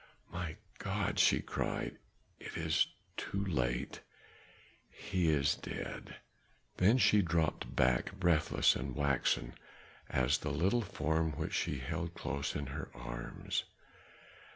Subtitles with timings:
[0.33, 1.99] "My God!" she cried,
[2.39, 4.01] "it is too late;
[4.89, 6.15] he is dead."
[6.77, 9.53] Then she dropped back breathless and waxen
[10.09, 13.65] as the little form which she still held close in her arms.